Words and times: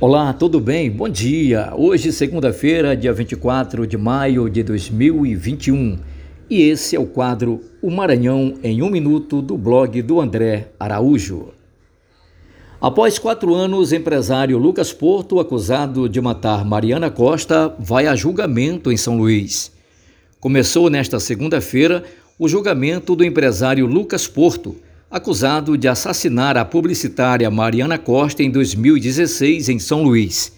Olá, 0.00 0.32
tudo 0.32 0.60
bem? 0.60 0.88
Bom 0.88 1.08
dia! 1.08 1.72
Hoje, 1.74 2.12
segunda-feira, 2.12 2.96
dia 2.96 3.12
24 3.12 3.84
de 3.84 3.98
maio 3.98 4.48
de 4.48 4.62
2021. 4.62 5.98
E 6.48 6.62
esse 6.62 6.94
é 6.94 7.00
o 7.00 7.04
quadro 7.04 7.60
O 7.82 7.90
Maranhão 7.90 8.54
em 8.62 8.80
um 8.80 8.88
Minuto 8.88 9.42
do 9.42 9.58
blog 9.58 10.00
do 10.02 10.20
André 10.20 10.68
Araújo. 10.78 11.48
Após 12.80 13.18
quatro 13.18 13.56
anos, 13.56 13.92
empresário 13.92 14.56
Lucas 14.56 14.92
Porto, 14.92 15.40
acusado 15.40 16.08
de 16.08 16.20
matar 16.20 16.64
Mariana 16.64 17.10
Costa, 17.10 17.74
vai 17.76 18.06
a 18.06 18.14
julgamento 18.14 18.92
em 18.92 18.96
São 18.96 19.18
Luís. 19.18 19.72
Começou 20.38 20.88
nesta 20.88 21.18
segunda-feira 21.18 22.04
o 22.38 22.46
julgamento 22.48 23.16
do 23.16 23.24
empresário 23.24 23.84
Lucas 23.84 24.28
Porto 24.28 24.76
acusado 25.10 25.78
de 25.78 25.88
assassinar 25.88 26.58
a 26.58 26.64
publicitária 26.66 27.50
Mariana 27.50 27.96
Costa 27.96 28.42
em 28.42 28.50
2016 28.50 29.70
em 29.70 29.78
São 29.78 30.02
Luís. 30.02 30.52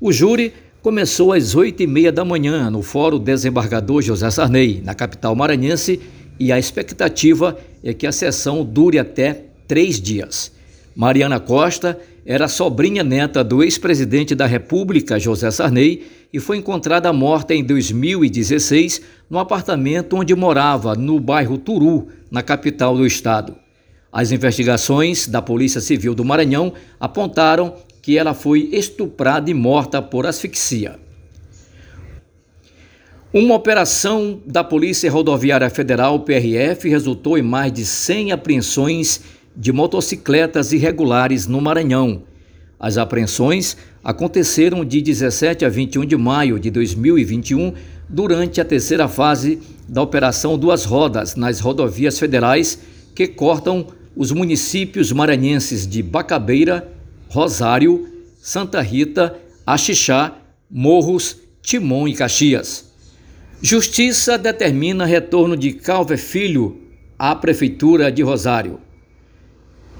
O 0.00 0.12
júri 0.12 0.52
começou 0.80 1.32
às 1.32 1.54
oito 1.56 1.82
e 1.82 1.86
meia 1.86 2.12
da 2.12 2.24
manhã 2.24 2.70
no 2.70 2.80
Fórum 2.80 3.18
Desembargador 3.18 4.00
José 4.00 4.30
Sarney, 4.30 4.80
na 4.84 4.94
capital 4.94 5.34
maranhense, 5.34 6.00
e 6.38 6.52
a 6.52 6.58
expectativa 6.58 7.58
é 7.82 7.92
que 7.92 8.06
a 8.06 8.12
sessão 8.12 8.64
dure 8.64 8.98
até 8.98 9.46
três 9.66 10.00
dias. 10.00 10.52
Mariana 10.94 11.40
Costa 11.40 11.98
era 12.24 12.46
sobrinha 12.46 13.02
neta 13.02 13.42
do 13.42 13.64
ex-presidente 13.64 14.34
da 14.34 14.46
República, 14.46 15.18
José 15.18 15.50
Sarney, 15.50 16.04
e 16.32 16.38
foi 16.38 16.56
encontrada 16.56 17.12
morta 17.12 17.52
em 17.52 17.64
2016 17.64 19.02
no 19.28 19.38
apartamento 19.38 20.16
onde 20.16 20.34
morava, 20.34 20.94
no 20.94 21.18
bairro 21.18 21.58
Turu, 21.58 22.08
na 22.30 22.42
capital 22.42 22.96
do 22.96 23.04
estado. 23.04 23.61
As 24.12 24.30
investigações 24.30 25.26
da 25.26 25.40
Polícia 25.40 25.80
Civil 25.80 26.14
do 26.14 26.22
Maranhão 26.22 26.74
apontaram 27.00 27.76
que 28.02 28.18
ela 28.18 28.34
foi 28.34 28.68
estuprada 28.72 29.50
e 29.50 29.54
morta 29.54 30.02
por 30.02 30.26
asfixia. 30.26 31.00
Uma 33.32 33.54
operação 33.54 34.42
da 34.44 34.62
Polícia 34.62 35.10
Rodoviária 35.10 35.70
Federal, 35.70 36.20
PRF, 36.20 36.86
resultou 36.86 37.38
em 37.38 37.42
mais 37.42 37.72
de 37.72 37.86
100 37.86 38.32
apreensões 38.32 39.22
de 39.56 39.72
motocicletas 39.72 40.72
irregulares 40.72 41.46
no 41.46 41.58
Maranhão. 41.58 42.24
As 42.78 42.98
apreensões 42.98 43.78
aconteceram 44.04 44.84
de 44.84 45.00
17 45.00 45.64
a 45.64 45.70
21 45.70 46.04
de 46.04 46.16
maio 46.18 46.58
de 46.58 46.70
2021, 46.70 47.72
durante 48.06 48.60
a 48.60 48.64
terceira 48.64 49.08
fase 49.08 49.58
da 49.88 50.02
Operação 50.02 50.58
Duas 50.58 50.84
Rodas 50.84 51.34
nas 51.34 51.60
rodovias 51.60 52.18
federais 52.18 52.78
que 53.14 53.26
cortam 53.26 53.86
os 54.16 54.30
municípios 54.32 55.12
maranhenses 55.12 55.86
de 55.86 56.02
Bacabeira, 56.02 56.92
Rosário, 57.28 58.08
Santa 58.40 58.80
Rita, 58.80 59.38
Axixá, 59.66 60.36
Morros, 60.70 61.38
Timon 61.62 62.08
e 62.08 62.14
Caxias. 62.14 62.92
Justiça 63.60 64.36
determina 64.36 65.04
retorno 65.04 65.56
de 65.56 65.72
Calver 65.72 66.18
Filho 66.18 66.80
à 67.18 67.34
Prefeitura 67.34 68.10
de 68.10 68.22
Rosário. 68.22 68.80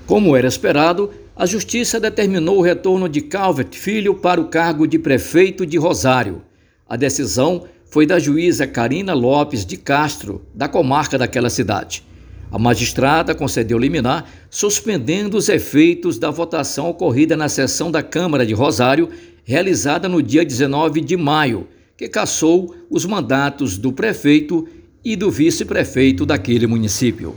Como 0.07 0.37
era 0.37 0.49
esperado, 0.49 1.11
a 1.35 1.47
Justiça 1.47 1.99
determinou 1.99 2.59
o 2.59 2.63
retorno 2.63 3.09
de 3.09 3.23
Calvert 3.23 3.75
Filho 3.75 4.15
para 4.15 4.41
o 4.41 4.49
cargo 4.49 4.87
de 4.87 4.99
prefeito 4.99 5.65
de 5.65 5.79
Rosário. 5.79 6.43
A 6.89 6.97
decisão 6.97 7.65
foi 7.87 8.07
da 8.07 8.19
juíza 8.19 8.67
Karina 8.67 9.15
Lopes 9.15 9.65
de 9.65 9.77
Castro, 9.77 10.45
da 10.55 10.69
comarca 10.69 11.17
daquela 11.17 11.49
cidade. 11.49 12.05
A 12.53 12.59
magistrada 12.59 13.35
concedeu 13.35 13.79
liminar, 13.79 14.31
suspendendo 14.51 15.39
os 15.39 15.49
efeitos 15.49 16.19
da 16.19 16.31
votação 16.31 16.91
ocorrida 16.91 17.35
na 17.35 17.49
sessão 17.49 17.91
da 17.91 18.03
Câmara 18.03 18.45
de 18.45 18.53
Rosário, 18.53 19.09
realizada 19.43 20.07
no 20.07 20.23
dia 20.23 20.45
19 20.45 21.01
de 21.01 21.17
maio, 21.17 21.67
que 21.97 22.07
cassou 22.11 22.75
os 22.91 23.07
mandatos 23.07 23.79
do 23.79 23.91
prefeito 23.91 24.69
e 25.03 25.17
do 25.17 25.31
vice-prefeito 25.31 26.27
daquele 26.27 26.67
município. 26.67 27.35